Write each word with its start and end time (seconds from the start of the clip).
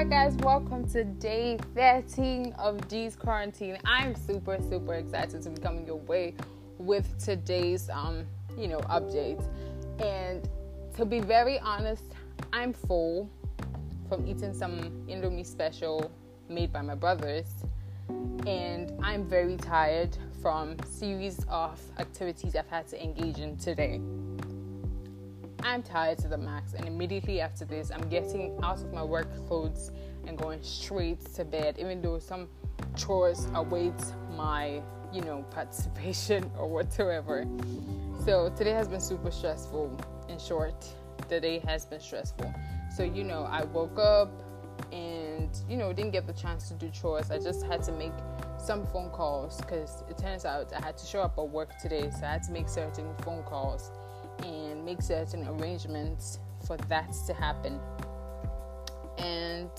Hi 0.00 0.04
guys, 0.04 0.34
welcome 0.36 0.88
to 0.92 1.04
day 1.04 1.58
13 1.74 2.54
of 2.58 2.88
D's 2.88 3.14
quarantine. 3.14 3.76
I'm 3.84 4.14
super 4.14 4.56
super 4.70 4.94
excited 4.94 5.42
to 5.42 5.50
be 5.50 5.60
coming 5.60 5.86
your 5.86 5.98
way 5.98 6.34
with 6.78 7.22
today's 7.22 7.90
um, 7.90 8.24
you 8.56 8.66
know, 8.66 8.78
update. 8.88 9.44
And 10.02 10.48
to 10.96 11.04
be 11.04 11.20
very 11.20 11.58
honest, 11.58 12.04
I'm 12.50 12.72
full 12.72 13.28
from 14.08 14.26
eating 14.26 14.54
some 14.54 14.80
Indomie 15.06 15.44
special 15.44 16.10
made 16.48 16.72
by 16.72 16.80
my 16.80 16.94
brothers. 16.94 17.52
And 18.46 18.98
I'm 19.02 19.28
very 19.28 19.58
tired 19.58 20.16
from 20.40 20.76
series 20.88 21.44
of 21.50 21.78
activities 21.98 22.56
I've 22.56 22.68
had 22.68 22.88
to 22.88 23.04
engage 23.04 23.40
in 23.40 23.58
today. 23.58 24.00
I'm 25.62 25.82
tired 25.82 26.18
to 26.18 26.28
the 26.28 26.38
max, 26.38 26.72
and 26.72 26.86
immediately 26.86 27.40
after 27.40 27.64
this, 27.64 27.90
I'm 27.90 28.08
getting 28.08 28.58
out 28.62 28.78
of 28.78 28.92
my 28.92 29.02
work 29.02 29.28
clothes 29.46 29.90
and 30.26 30.38
going 30.38 30.62
straight 30.62 31.20
to 31.34 31.44
bed, 31.44 31.76
even 31.78 32.00
though 32.00 32.18
some 32.18 32.48
chores 32.96 33.46
await 33.54 33.94
my, 34.36 34.82
you 35.12 35.20
know, 35.22 35.44
participation 35.50 36.50
or 36.58 36.68
whatever. 36.68 37.44
So 38.24 38.50
today 38.56 38.70
has 38.72 38.88
been 38.88 39.00
super 39.00 39.30
stressful. 39.30 39.98
In 40.28 40.38
short, 40.38 40.86
the 41.28 41.40
day 41.40 41.58
has 41.60 41.84
been 41.84 42.00
stressful. 42.00 42.52
So 42.96 43.02
you 43.02 43.24
know, 43.24 43.42
I 43.44 43.64
woke 43.64 43.98
up 43.98 44.30
and 44.92 45.50
you 45.68 45.76
know 45.76 45.92
didn't 45.92 46.12
get 46.12 46.26
the 46.26 46.32
chance 46.32 46.68
to 46.68 46.74
do 46.74 46.88
chores. 46.90 47.30
I 47.30 47.38
just 47.38 47.66
had 47.66 47.82
to 47.84 47.92
make 47.92 48.12
some 48.58 48.86
phone 48.86 49.10
calls 49.10 49.60
because 49.60 50.04
it 50.08 50.16
turns 50.18 50.44
out 50.44 50.72
I 50.72 50.84
had 50.84 50.96
to 50.98 51.06
show 51.06 51.20
up 51.20 51.38
at 51.38 51.48
work 51.48 51.78
today, 51.78 52.10
so 52.10 52.24
I 52.24 52.32
had 52.32 52.42
to 52.44 52.52
make 52.52 52.68
certain 52.68 53.14
phone 53.22 53.42
calls 53.42 53.90
and 54.44 54.84
make 54.84 55.02
certain 55.02 55.46
arrangements 55.48 56.38
for 56.66 56.76
that 56.88 57.12
to 57.26 57.34
happen. 57.34 57.78
And 59.18 59.70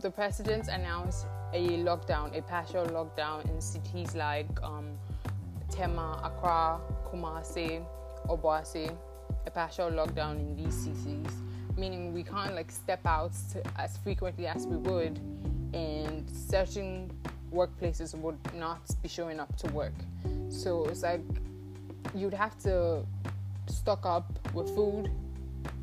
the 0.00 0.10
president 0.10 0.68
announced 0.68 1.26
a 1.52 1.78
lockdown, 1.78 2.36
a 2.36 2.42
partial 2.42 2.86
lockdown 2.86 3.48
in 3.48 3.60
cities 3.60 4.14
like 4.14 4.48
um, 4.62 4.90
Tema, 5.70 6.20
Accra, 6.24 6.80
Kumasi, 7.10 7.84
Obuasi, 8.28 8.96
a 9.46 9.50
partial 9.50 9.90
lockdown 9.90 10.38
in 10.38 10.56
these 10.56 10.74
cities, 10.74 11.26
meaning 11.76 12.12
we 12.12 12.22
can't 12.22 12.54
like 12.54 12.70
step 12.70 13.04
out 13.06 13.32
to, 13.52 13.62
as 13.78 13.96
frequently 13.98 14.46
as 14.46 14.66
we 14.66 14.76
would, 14.76 15.18
and 15.72 16.28
certain 16.30 17.10
workplaces 17.52 18.14
would 18.14 18.38
not 18.54 18.80
be 19.02 19.08
showing 19.08 19.40
up 19.40 19.56
to 19.56 19.66
work. 19.72 19.94
So 20.48 20.84
it's 20.86 21.02
like 21.02 21.22
you'd 22.18 22.34
have 22.34 22.58
to 22.60 23.04
stock 23.68 24.06
up 24.06 24.38
with 24.54 24.74
food, 24.74 25.10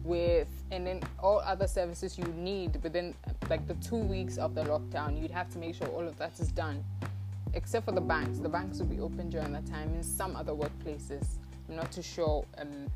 with 0.04 0.48
and 0.72 0.86
then 0.86 1.02
all 1.20 1.40
other 1.40 1.68
services 1.68 2.18
you 2.18 2.26
need 2.36 2.82
within 2.84 3.14
like 3.50 3.68
the 3.68 3.76
two 3.76 3.96
weeks 3.98 4.38
of 4.38 4.56
the 4.56 4.64
lockdown. 4.64 5.22
You'd 5.22 5.32
have 5.32 5.50
to 5.52 5.58
make 5.58 5.76
sure 5.76 5.88
all 5.88 6.08
of 6.08 6.18
that 6.18 6.40
is 6.40 6.52
done, 6.52 6.84
except 7.54 7.86
for 7.86 7.92
the 7.92 8.02
banks. 8.02 8.40
The 8.40 8.50
banks 8.50 8.80
will 8.80 8.88
be 8.88 9.00
open 9.00 9.30
during 9.30 9.54
that 9.54 9.66
time. 9.66 9.94
In 9.94 10.04
some 10.04 10.36
other 10.36 10.54
workplaces, 10.54 11.38
I'm 11.70 11.76
not 11.76 11.92
too 11.92 12.02
sure 12.02 12.46
um, 12.58 12.88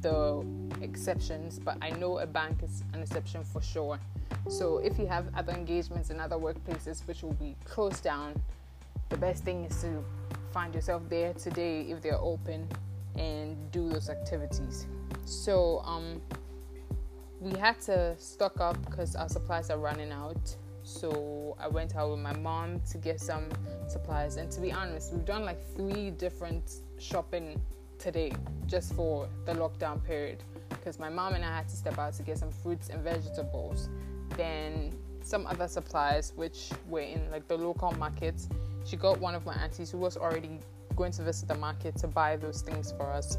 the 0.00 0.44
exceptions, 0.82 1.58
but 1.58 1.78
I 1.80 1.90
know 1.90 2.18
a 2.18 2.26
bank 2.26 2.62
is 2.62 2.82
an 2.92 3.02
exception 3.02 3.44
for 3.44 3.62
sure. 3.62 3.98
So 4.48 4.78
if 4.78 4.98
you 4.98 5.06
have 5.06 5.26
other 5.36 5.52
engagements 5.52 6.10
in 6.10 6.18
other 6.18 6.36
workplaces 6.36 7.06
which 7.06 7.22
will 7.22 7.34
be 7.34 7.54
closed 7.64 8.02
down, 8.02 8.34
the 9.08 9.16
best 9.16 9.44
thing 9.44 9.64
is 9.64 9.80
to 9.82 10.04
find 10.52 10.74
yourself 10.74 11.02
there 11.08 11.32
today 11.34 11.82
if 11.82 12.02
they're 12.02 12.20
open 12.20 12.68
and 13.16 13.56
do 13.72 13.88
those 13.88 14.08
activities. 14.08 14.86
So 15.24 15.82
um, 15.84 16.20
we 17.40 17.58
had 17.58 17.80
to 17.82 18.14
stock 18.18 18.60
up 18.60 18.76
because 18.84 19.16
our 19.16 19.28
supplies 19.28 19.70
are 19.70 19.78
running 19.78 20.12
out. 20.12 20.56
So 20.84 21.56
I 21.60 21.68
went 21.68 21.96
out 21.96 22.10
with 22.10 22.20
my 22.20 22.34
mom 22.36 22.80
to 22.90 22.98
get 22.98 23.20
some 23.20 23.44
supplies. 23.88 24.36
And 24.36 24.50
to 24.52 24.60
be 24.60 24.72
honest, 24.72 25.12
we've 25.12 25.24
done 25.24 25.44
like 25.44 25.62
three 25.76 26.10
different 26.10 26.82
shopping 26.98 27.60
today 27.98 28.32
just 28.66 28.94
for 28.94 29.28
the 29.44 29.52
lockdown 29.54 30.04
period 30.04 30.42
because 30.68 30.98
my 30.98 31.08
mom 31.08 31.34
and 31.34 31.44
I 31.44 31.56
had 31.56 31.68
to 31.68 31.76
step 31.76 31.98
out 31.98 32.14
to 32.14 32.22
get 32.22 32.38
some 32.38 32.50
fruits 32.50 32.88
and 32.88 33.02
vegetables. 33.02 33.88
Then 34.36 34.92
some 35.22 35.46
other 35.46 35.68
supplies 35.68 36.32
which 36.34 36.70
were 36.88 37.00
in 37.00 37.30
like 37.30 37.46
the 37.46 37.56
local 37.56 37.92
markets. 37.92 38.48
She 38.84 38.96
got 38.96 39.18
one 39.20 39.34
of 39.34 39.46
my 39.46 39.54
aunties 39.54 39.90
who 39.90 39.98
was 39.98 40.16
already 40.16 40.58
going 40.96 41.12
to 41.12 41.22
visit 41.22 41.48
the 41.48 41.54
market 41.56 41.96
to 41.98 42.06
buy 42.06 42.36
those 42.36 42.62
things 42.62 42.92
for 42.96 43.10
us. 43.10 43.38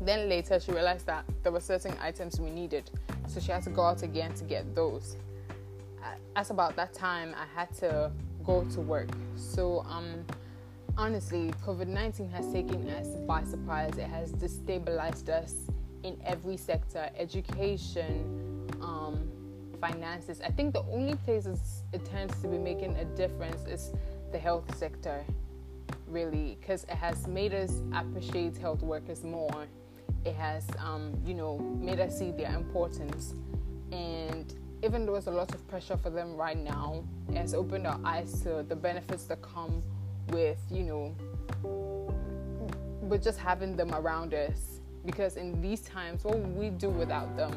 Then 0.00 0.28
later, 0.28 0.58
she 0.58 0.72
realized 0.72 1.06
that 1.06 1.24
there 1.42 1.52
were 1.52 1.60
certain 1.60 1.94
items 2.00 2.40
we 2.40 2.50
needed, 2.50 2.90
so 3.26 3.40
she 3.40 3.52
had 3.52 3.62
to 3.64 3.70
go 3.70 3.82
out 3.82 4.02
again 4.02 4.32
to 4.34 4.44
get 4.44 4.74
those. 4.74 5.16
As 6.36 6.50
about 6.50 6.76
that 6.76 6.94
time, 6.94 7.34
I 7.36 7.44
had 7.58 7.74
to 7.76 8.10
go 8.44 8.64
to 8.64 8.80
work. 8.80 9.08
So, 9.36 9.84
um, 9.88 10.24
honestly, 10.96 11.52
COVID 11.66 11.86
19 11.86 12.30
has 12.30 12.50
taken 12.52 12.88
us 12.88 13.08
by 13.26 13.42
surprise. 13.44 13.96
It 13.98 14.08
has 14.08 14.32
destabilized 14.32 15.28
us 15.28 15.54
in 16.02 16.18
every 16.24 16.56
sector 16.56 17.10
education, 17.16 18.66
um, 18.80 19.30
finances. 19.80 20.40
I 20.40 20.50
think 20.50 20.72
the 20.72 20.82
only 20.84 21.16
places 21.16 21.82
it 21.92 22.04
tends 22.04 22.40
to 22.42 22.48
be 22.48 22.58
making 22.58 22.96
a 22.96 23.04
difference 23.04 23.66
is 23.66 23.92
the 24.32 24.38
health 24.38 24.76
sector 24.76 25.24
really 26.06 26.56
because 26.60 26.84
it 26.84 26.90
has 26.90 27.26
made 27.26 27.54
us 27.54 27.82
appreciate 27.94 28.56
health 28.56 28.82
workers 28.82 29.22
more. 29.24 29.66
It 30.24 30.34
has 30.34 30.66
um, 30.78 31.14
you 31.24 31.34
know 31.34 31.58
made 31.58 32.00
us 32.00 32.18
see 32.18 32.30
their 32.30 32.54
importance. 32.54 33.34
And 33.92 34.52
even 34.82 35.06
though 35.06 35.12
there's 35.12 35.26
a 35.26 35.32
lot 35.32 35.54
of 35.54 35.66
pressure 35.68 35.96
for 35.96 36.10
them 36.10 36.36
right 36.36 36.56
now 36.56 37.04
it 37.28 37.36
has 37.36 37.54
opened 37.54 37.86
our 37.86 38.00
eyes 38.04 38.40
to 38.42 38.64
the 38.66 38.76
benefits 38.76 39.24
that 39.24 39.42
come 39.42 39.82
with 40.28 40.58
you 40.70 40.84
know 40.84 41.14
with 43.02 43.22
just 43.22 43.38
having 43.38 43.76
them 43.76 43.94
around 43.94 44.34
us. 44.34 44.80
Because 45.04 45.36
in 45.36 45.60
these 45.62 45.80
times 45.80 46.24
what 46.24 46.38
would 46.38 46.56
we 46.56 46.70
do 46.70 46.90
without 46.90 47.36
them? 47.36 47.52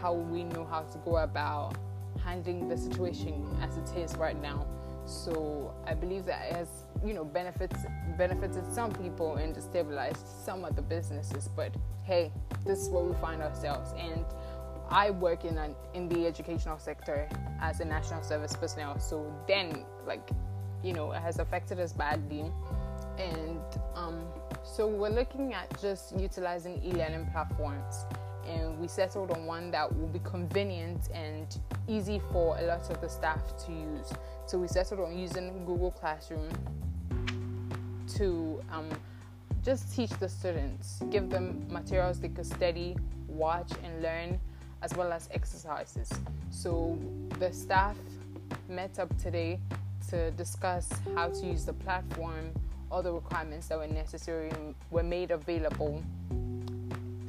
How 0.00 0.14
we 0.14 0.44
know 0.44 0.64
how 0.64 0.82
to 0.82 0.98
go 0.98 1.18
about 1.18 1.76
handling 2.24 2.68
the 2.68 2.76
situation 2.76 3.44
as 3.62 3.76
it 3.76 3.98
is 3.98 4.16
right 4.16 4.40
now 4.40 4.66
so 5.04 5.74
I 5.86 5.94
believe 5.94 6.24
that 6.26 6.46
it 6.48 6.56
has, 6.56 6.68
you 7.04 7.14
know, 7.14 7.24
benefits 7.24 7.76
benefited 8.16 8.64
some 8.72 8.92
people 8.92 9.36
and 9.36 9.54
destabilized 9.54 10.24
some 10.44 10.64
of 10.64 10.76
the 10.76 10.82
businesses. 10.82 11.48
But 11.48 11.74
hey, 12.04 12.32
this 12.64 12.80
is 12.80 12.88
where 12.88 13.02
we 13.02 13.14
find 13.20 13.42
ourselves. 13.42 13.92
And 13.98 14.24
I 14.90 15.10
work 15.10 15.44
in 15.44 15.58
an, 15.58 15.74
in 15.94 16.08
the 16.08 16.26
educational 16.26 16.78
sector 16.78 17.28
as 17.60 17.80
a 17.80 17.84
national 17.84 18.22
service 18.22 18.54
personnel. 18.54 18.98
So 19.00 19.32
then, 19.48 19.84
like, 20.06 20.28
you 20.82 20.92
know, 20.92 21.12
it 21.12 21.20
has 21.20 21.38
affected 21.38 21.80
us 21.80 21.92
badly. 21.92 22.44
And 23.18 23.60
um, 23.94 24.24
so 24.62 24.86
we're 24.86 25.10
looking 25.10 25.54
at 25.54 25.80
just 25.80 26.18
utilizing 26.18 26.82
e-learning 26.84 27.28
platforms 27.32 28.04
and 28.48 28.78
we 28.78 28.88
settled 28.88 29.30
on 29.30 29.46
one 29.46 29.70
that 29.70 29.94
will 29.96 30.08
be 30.08 30.20
convenient 30.20 31.08
and 31.12 31.58
easy 31.88 32.20
for 32.30 32.56
a 32.58 32.62
lot 32.62 32.88
of 32.90 33.00
the 33.00 33.08
staff 33.08 33.40
to 33.66 33.72
use. 33.72 34.12
So 34.46 34.58
we 34.58 34.68
settled 34.68 35.00
on 35.00 35.18
using 35.18 35.64
Google 35.64 35.90
Classroom 35.90 36.48
to 38.16 38.60
um, 38.70 38.88
just 39.64 39.94
teach 39.94 40.10
the 40.10 40.28
students, 40.28 41.02
give 41.10 41.30
them 41.30 41.66
materials 41.70 42.20
they 42.20 42.28
could 42.28 42.46
study, 42.46 42.96
watch, 43.28 43.70
and 43.84 44.02
learn, 44.02 44.40
as 44.82 44.94
well 44.94 45.12
as 45.12 45.28
exercises. 45.32 46.10
So 46.50 46.98
the 47.38 47.52
staff 47.52 47.96
met 48.68 48.98
up 48.98 49.16
today 49.18 49.60
to 50.08 50.30
discuss 50.32 50.90
how 51.14 51.28
to 51.28 51.46
use 51.46 51.64
the 51.64 51.72
platform, 51.72 52.52
all 52.90 53.02
the 53.02 53.12
requirements 53.12 53.68
that 53.68 53.78
were 53.78 53.86
necessary 53.86 54.50
were 54.90 55.02
made 55.02 55.30
available 55.30 56.02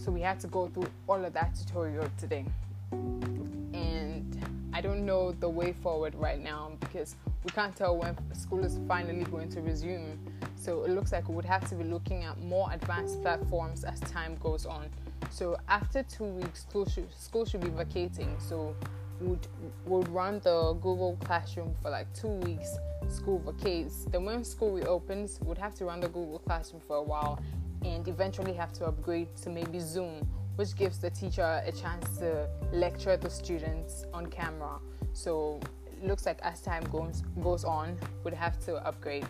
so 0.03 0.11
we 0.11 0.21
had 0.21 0.39
to 0.41 0.47
go 0.47 0.67
through 0.67 0.87
all 1.07 1.23
of 1.23 1.33
that 1.33 1.55
tutorial 1.55 2.09
today. 2.17 2.45
And 2.91 4.37
I 4.73 4.81
don't 4.81 5.05
know 5.05 5.31
the 5.31 5.49
way 5.49 5.73
forward 5.81 6.13
right 6.15 6.41
now 6.41 6.71
because 6.81 7.15
we 7.43 7.51
can't 7.51 7.75
tell 7.75 7.95
when 7.97 8.15
school 8.33 8.65
is 8.65 8.79
finally 8.87 9.23
going 9.25 9.49
to 9.49 9.61
resume. 9.61 10.19
So 10.55 10.83
it 10.83 10.91
looks 10.91 11.11
like 11.11 11.27
we 11.29 11.35
would 11.35 11.45
have 11.45 11.67
to 11.69 11.75
be 11.75 11.83
looking 11.83 12.23
at 12.23 12.39
more 12.41 12.69
advanced 12.71 13.21
platforms 13.21 13.83
as 13.83 13.99
time 14.01 14.37
goes 14.41 14.65
on. 14.65 14.89
So 15.29 15.57
after 15.67 16.03
two 16.03 16.25
weeks, 16.25 16.61
school 16.61 16.87
should, 16.87 17.13
school 17.13 17.45
should 17.45 17.61
be 17.61 17.69
vacating. 17.69 18.35
So 18.39 18.75
would 19.21 19.47
would 19.85 20.07
run 20.09 20.39
the 20.43 20.73
Google 20.73 21.17
Classroom 21.23 21.75
for 21.81 21.89
like 21.89 22.11
two 22.13 22.27
weeks. 22.27 22.77
School 23.09 23.39
vacates. 23.39 24.05
Then 24.05 24.25
when 24.25 24.43
school 24.43 24.73
reopens, 24.73 25.39
we 25.41 25.47
would 25.47 25.57
have 25.57 25.75
to 25.75 25.85
run 25.85 25.99
the 25.99 26.07
Google 26.07 26.39
Classroom 26.39 26.81
for 26.81 26.97
a 26.97 27.03
while, 27.03 27.39
and 27.83 28.07
eventually 28.07 28.53
have 28.53 28.71
to 28.73 28.85
upgrade 28.85 29.35
to 29.37 29.49
maybe 29.49 29.79
Zoom, 29.79 30.27
which 30.55 30.75
gives 30.75 30.99
the 30.99 31.09
teacher 31.09 31.61
a 31.65 31.71
chance 31.71 32.17
to 32.19 32.47
lecture 32.71 33.17
the 33.17 33.29
students 33.29 34.05
on 34.13 34.27
camera. 34.27 34.79
So 35.13 35.59
it 35.85 36.05
looks 36.05 36.25
like 36.25 36.39
as 36.41 36.61
time 36.61 36.83
goes 36.91 37.23
goes 37.41 37.63
on, 37.63 37.97
we'd 38.23 38.33
have 38.33 38.59
to 38.65 38.75
upgrade. 38.87 39.25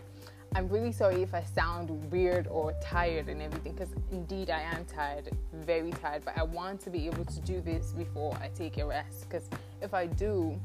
I'm 0.56 0.70
really 0.70 0.92
sorry 0.92 1.24
if 1.24 1.34
I 1.34 1.44
sound 1.44 1.90
weird 2.12 2.48
or 2.48 2.76
tired 2.80 3.28
and 3.28 3.42
everything 3.42 3.74
because 3.74 3.90
indeed 4.12 4.52
I 4.52 4.62
am 4.62 4.86
tired, 4.86 5.30
very 5.52 5.90
tired. 5.92 6.24
But 6.26 6.38
I 6.38 6.44
want 6.44 6.80
to 6.82 6.92
be 6.92 7.08
able 7.08 7.26
to 7.26 7.40
do 7.42 7.60
this 7.60 7.92
before 7.92 8.38
I 8.40 8.50
take 8.50 8.78
a 8.78 8.86
rest 8.86 9.28
because 9.28 9.50
if 9.82 9.96
I 9.96 10.06
do, 10.06 10.60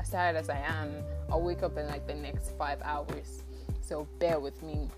as 0.00 0.10
tired 0.10 0.34
as 0.34 0.50
I 0.50 0.58
am, 0.58 0.92
I'll 1.30 1.42
wake 1.42 1.62
up 1.62 1.76
in 1.76 1.86
like 1.86 2.08
the 2.08 2.14
next 2.14 2.56
five 2.58 2.82
hours. 2.82 3.44
So 3.82 4.08
bear 4.18 4.40
with 4.40 4.60
me. 4.64 4.88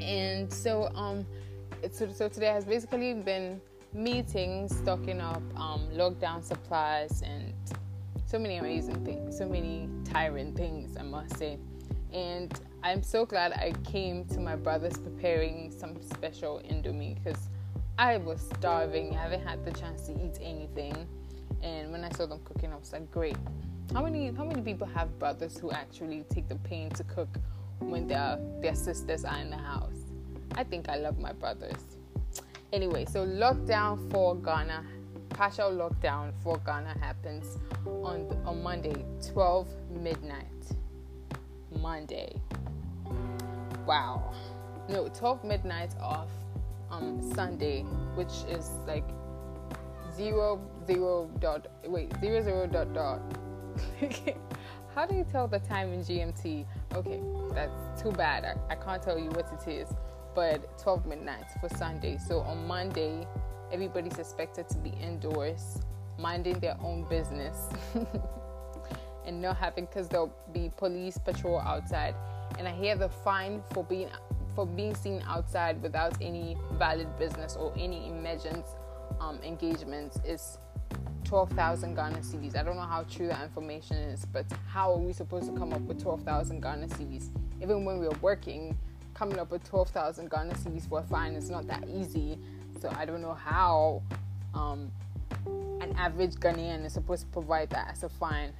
And 0.00 0.52
so, 0.52 0.90
um, 0.94 1.26
so, 1.90 2.10
so 2.10 2.28
today 2.28 2.46
has 2.46 2.64
basically 2.64 3.14
been 3.14 3.60
meetings, 3.92 4.76
stocking 4.76 5.20
up 5.20 5.42
um, 5.56 5.88
lockdown 5.92 6.42
supplies, 6.42 7.22
and 7.22 7.52
so 8.26 8.38
many 8.38 8.56
amazing 8.56 9.04
things, 9.04 9.36
so 9.36 9.46
many 9.48 9.88
tiring 10.04 10.54
things, 10.54 10.96
I 10.96 11.02
must 11.02 11.36
say. 11.36 11.58
And 12.12 12.52
I'm 12.82 13.02
so 13.02 13.24
glad 13.24 13.52
I 13.52 13.72
came 13.84 14.24
to 14.26 14.40
my 14.40 14.56
brother's 14.56 14.98
preparing 14.98 15.70
some 15.70 16.00
special 16.02 16.60
indomie 16.64 17.22
because 17.22 17.48
I 17.98 18.16
was 18.16 18.40
starving. 18.56 19.16
I 19.16 19.22
haven't 19.22 19.46
had 19.46 19.64
the 19.64 19.70
chance 19.72 20.06
to 20.06 20.12
eat 20.12 20.38
anything. 20.42 21.06
And 21.62 21.92
when 21.92 22.04
I 22.04 22.10
saw 22.10 22.26
them 22.26 22.40
cooking, 22.44 22.72
I 22.72 22.76
was 22.76 22.92
like, 22.92 23.10
great. 23.10 23.36
How 23.92 24.02
many 24.02 24.32
how 24.32 24.44
many 24.44 24.62
people 24.62 24.86
have 24.86 25.18
brothers 25.18 25.58
who 25.58 25.70
actually 25.70 26.24
take 26.30 26.48
the 26.48 26.56
pain 26.56 26.88
to 26.90 27.04
cook 27.04 27.28
when 27.90 28.06
their 28.06 28.38
their 28.60 28.74
sisters 28.74 29.24
are 29.24 29.38
in 29.38 29.50
the 29.50 29.56
house? 29.56 30.12
I 30.54 30.64
think 30.64 30.88
I 30.88 30.96
love 30.96 31.18
my 31.18 31.32
brothers. 31.32 31.98
Anyway, 32.72 33.04
so 33.04 33.26
lockdown 33.26 34.10
for 34.10 34.36
Ghana, 34.36 34.84
partial 35.30 35.70
lockdown 35.70 36.32
for 36.42 36.58
Ghana 36.58 36.96
happens 37.00 37.58
on 37.86 38.26
on 38.46 38.62
Monday, 38.62 39.04
12 39.32 39.68
midnight. 39.90 40.46
Monday 41.80 42.40
wow. 43.86 44.32
No, 44.88 45.08
12 45.08 45.44
midnight 45.44 45.94
off 46.00 46.28
um 46.90 47.20
Sunday, 47.34 47.82
which 48.14 48.32
is 48.48 48.70
like 48.86 49.04
zero 50.14 50.60
zero 50.86 51.30
dot 51.40 51.68
wait 51.86 52.12
zero 52.20 52.42
zero 52.42 52.66
dot 52.66 52.92
dot. 52.92 53.20
How 54.94 55.06
do 55.06 55.14
you 55.14 55.24
tell 55.24 55.48
the 55.48 55.58
time 55.60 55.92
in 55.92 56.00
GMT? 56.00 56.66
Okay, 56.94 57.20
that's 57.54 58.02
too 58.02 58.12
bad. 58.12 58.44
I, 58.44 58.72
I 58.72 58.76
can't 58.76 59.02
tell 59.02 59.18
you 59.18 59.30
what 59.30 59.46
it 59.52 59.70
is, 59.70 59.88
but 60.34 60.78
12 60.78 61.06
midnight 61.06 61.44
for 61.60 61.68
Sunday. 61.70 62.18
So 62.18 62.40
on 62.40 62.66
Monday, 62.66 63.26
everybody's 63.72 64.18
expected 64.18 64.68
to 64.70 64.78
be 64.78 64.90
indoors, 65.02 65.80
minding 66.18 66.58
their 66.60 66.76
own 66.82 67.04
business, 67.08 67.68
and 69.26 69.40
not 69.40 69.56
having 69.56 69.86
because 69.86 70.08
there'll 70.08 70.34
be 70.52 70.70
police 70.76 71.18
patrol 71.18 71.60
outside 71.60 72.14
and 72.58 72.68
I 72.68 72.72
hear 72.72 72.96
the 72.96 73.08
fine 73.08 73.62
for 73.72 73.84
being 73.84 74.08
for 74.54 74.66
being 74.66 74.94
seen 74.94 75.22
outside 75.26 75.80
without 75.82 76.14
any 76.20 76.56
valid 76.72 77.08
business 77.18 77.56
or 77.56 77.72
any 77.78 78.06
emergent 78.08 78.66
um, 79.20 79.38
engagements 79.42 80.18
is 80.26 80.58
12,000 81.32 81.94
Ghana 81.94 82.18
cedis. 82.18 82.58
I 82.58 82.62
don't 82.62 82.76
know 82.76 82.82
how 82.82 83.04
true 83.04 83.26
that 83.28 83.42
information 83.42 83.96
is, 83.96 84.26
but 84.26 84.44
how 84.68 84.92
are 84.92 84.98
we 84.98 85.14
supposed 85.14 85.46
to 85.46 85.58
come 85.58 85.72
up 85.72 85.80
with 85.80 86.02
12,000 86.02 86.60
Ghana 86.60 86.88
cedis? 86.88 87.30
Even 87.62 87.86
when 87.86 88.00
we're 88.00 88.10
working, 88.20 88.76
coming 89.14 89.38
up 89.38 89.50
with 89.50 89.66
12,000 89.66 90.30
Ghana 90.30 90.52
cedis 90.52 90.86
for 90.86 90.98
a 90.98 91.02
fine 91.02 91.32
is 91.32 91.48
not 91.48 91.66
that 91.68 91.88
easy. 91.88 92.38
So 92.82 92.94
I 92.98 93.06
don't 93.06 93.22
know 93.22 93.32
how 93.32 94.02
um, 94.52 94.90
an 95.80 95.94
average 95.96 96.34
Ghanaian 96.34 96.84
is 96.84 96.92
supposed 96.92 97.22
to 97.22 97.28
provide 97.28 97.70
that 97.70 97.88
as 97.90 98.02
a 98.02 98.10
fine. 98.10 98.52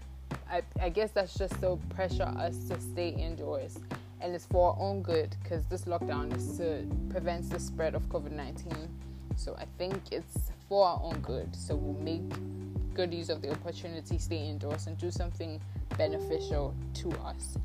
I, 0.50 0.62
I 0.80 0.88
guess 0.88 1.10
that's 1.10 1.34
just 1.34 1.60
to 1.60 1.78
pressure 1.90 2.22
us 2.22 2.56
to 2.70 2.80
stay 2.80 3.10
indoors. 3.10 3.78
And 4.22 4.34
it's 4.34 4.46
for 4.46 4.70
our 4.70 4.76
own 4.80 5.02
good 5.02 5.36
because 5.42 5.66
this 5.66 5.82
lockdown 5.82 6.34
is 6.34 6.56
to 6.56 6.86
prevent 7.10 7.50
the 7.50 7.60
spread 7.60 7.94
of 7.94 8.08
COVID 8.08 8.32
19. 8.32 8.88
So 9.36 9.54
I 9.58 9.66
think 9.76 10.00
it's 10.10 10.52
for 10.70 10.86
our 10.86 11.00
own 11.02 11.20
good. 11.20 11.54
So 11.54 11.74
we'll 11.74 12.02
make 12.02 12.22
good 12.94 13.12
use 13.12 13.28
of 13.28 13.42
the 13.42 13.50
opportunity, 13.50 14.18
stay 14.18 14.48
indoors, 14.48 14.86
and 14.86 14.96
do 14.98 15.10
something 15.10 15.60
beneficial 15.96 16.74
to 16.94 17.10
us. 17.24 17.56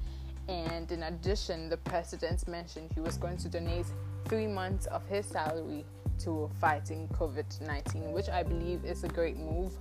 And 0.48 0.92
in 0.92 1.04
addition, 1.04 1.70
the 1.70 1.78
president 1.78 2.48
mentioned 2.48 2.92
he 2.94 3.02
was 3.02 3.18
going 3.18 3.38
to 3.38 3.50
donate 3.50 3.86
three 4.26 4.48
months 4.48 4.86
of 4.88 5.06
his 5.08 5.26
salary 5.26 5.86
to 6.20 6.50
fighting 6.60 7.08
COVID 7.10 7.62
19, 7.62 8.12
which 8.12 8.30
I 8.30 8.44
believe 8.44 8.86
is 8.86 9.04
a 9.04 9.10
great 9.10 9.38
move 9.38 9.74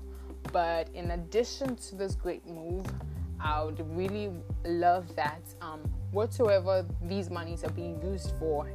but 0.53 0.89
in 0.95 1.11
addition 1.13 1.77
to 1.77 1.97
this 1.97 2.15
great 2.15 2.47
move, 2.47 2.87
I 3.41 3.63
would 3.63 3.81
really 3.97 4.31
love 4.65 5.15
that 5.17 5.43
um, 5.61 5.81
whatsoever 6.11 6.87
these 7.03 7.31
monies 7.31 7.65
are 7.65 7.71
being 7.71 8.01
used 8.03 8.33
for, 8.39 8.71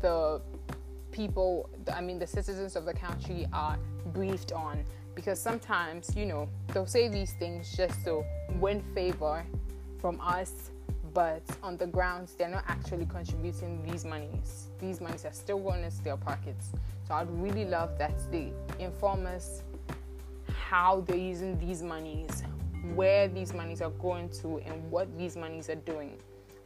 the 0.00 0.40
people, 1.10 1.68
I 1.92 2.00
mean, 2.00 2.18
the 2.18 2.26
citizens 2.26 2.76
of 2.76 2.84
the 2.84 2.94
country 2.94 3.46
are 3.52 3.78
briefed 4.06 4.52
on. 4.52 4.84
Because 5.14 5.40
sometimes, 5.40 6.14
you 6.16 6.26
know, 6.26 6.48
they'll 6.72 6.86
say 6.86 7.08
these 7.08 7.32
things 7.32 7.76
just 7.76 8.04
to 8.04 8.24
win 8.58 8.82
favor 8.94 9.44
from 10.00 10.20
us, 10.20 10.70
but 11.12 11.42
on 11.62 11.76
the 11.76 11.86
grounds, 11.86 12.34
they're 12.38 12.48
not 12.48 12.64
actually 12.68 13.06
contributing 13.06 13.82
these 13.86 14.04
monies. 14.04 14.68
These 14.80 15.00
monies 15.00 15.24
are 15.24 15.32
still 15.32 15.58
going 15.58 15.84
into 15.84 16.02
their 16.02 16.16
pockets. 16.16 16.70
So 17.06 17.14
I'd 17.14 17.30
really 17.30 17.64
love 17.64 17.98
that 17.98 18.14
they 18.30 18.52
inform 18.78 19.26
us 19.26 19.62
how 20.70 21.04
they're 21.06 21.16
using 21.16 21.58
these 21.58 21.82
monies, 21.82 22.44
where 22.94 23.28
these 23.28 23.52
monies 23.52 23.82
are 23.82 23.90
going 23.90 24.28
to, 24.40 24.58
and 24.58 24.90
what 24.90 25.18
these 25.18 25.36
monies 25.36 25.68
are 25.68 25.74
doing. 25.74 26.16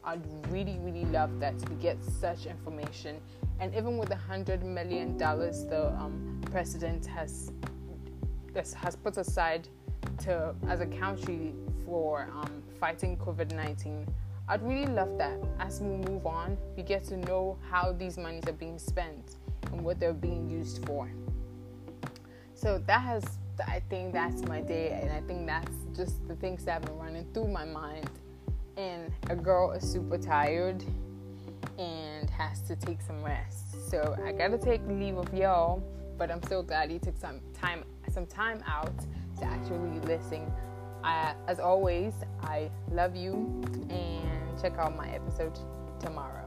I'd 0.04 0.20
really, 0.50 0.78
really 0.80 1.06
love 1.06 1.40
that 1.40 1.54
we 1.70 1.76
get 1.76 1.96
such 2.04 2.44
information. 2.44 3.16
And 3.60 3.74
even 3.74 3.96
with 3.96 4.10
the 4.10 4.16
hundred 4.16 4.62
million 4.62 5.16
dollars 5.16 5.64
the 5.64 5.88
um, 5.94 6.42
president 6.50 7.06
has 7.06 7.50
has 8.54 8.96
put 8.96 9.16
aside 9.16 9.68
to 10.24 10.54
as 10.68 10.80
a 10.80 10.86
country 10.86 11.54
for 11.84 12.28
um, 12.32 12.62
fighting 12.80 13.16
COVID 13.16 13.52
nineteen, 13.54 14.06
I'd 14.48 14.62
really 14.62 14.86
love 14.86 15.18
that. 15.18 15.38
As 15.58 15.80
we 15.80 15.96
move 15.96 16.26
on, 16.26 16.56
we 16.76 16.82
get 16.82 17.04
to 17.04 17.16
know 17.16 17.58
how 17.70 17.92
these 17.92 18.16
monies 18.16 18.44
are 18.46 18.52
being 18.52 18.78
spent 18.78 19.36
and 19.72 19.82
what 19.82 19.98
they're 19.98 20.12
being 20.12 20.48
used 20.48 20.84
for. 20.86 21.10
So 22.54 22.78
that 22.86 23.00
has 23.00 23.24
I 23.68 23.80
think 23.88 24.12
that's 24.12 24.42
my 24.42 24.60
day, 24.60 24.98
and 25.00 25.12
I 25.12 25.20
think 25.26 25.46
that's 25.46 25.70
just 25.94 26.26
the 26.26 26.34
things 26.36 26.64
that 26.64 26.72
have 26.72 26.82
been 26.82 26.98
running 26.98 27.26
through 27.32 27.48
my 27.48 27.64
mind. 27.64 28.08
And 28.76 29.12
a 29.30 29.36
girl 29.36 29.70
is 29.72 29.88
super 29.88 30.18
tired 30.18 30.82
and 31.78 32.28
has 32.30 32.60
to 32.62 32.74
take 32.74 33.00
some 33.00 33.22
rest. 33.22 33.90
So 33.90 34.16
I 34.24 34.32
gotta 34.32 34.58
take 34.58 34.80
leave 34.88 35.16
of 35.16 35.32
y'all, 35.32 35.82
but 36.18 36.30
I'm 36.30 36.42
so 36.44 36.62
glad 36.62 36.92
you 36.92 36.98
took 36.98 37.16
some 37.16 37.40
time 37.52 37.84
some 38.12 38.26
time 38.26 38.62
out 38.66 38.92
to 39.38 39.44
actually 39.44 39.98
listen. 40.00 40.50
I, 41.02 41.34
as 41.48 41.58
always, 41.60 42.14
I 42.42 42.70
love 42.90 43.14
you 43.14 43.62
and 43.90 44.60
check 44.60 44.78
out 44.78 44.96
my 44.96 45.10
episode 45.10 45.58
tomorrow. 46.00 46.43